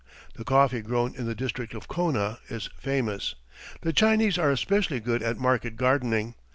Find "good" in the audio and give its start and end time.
4.99-5.21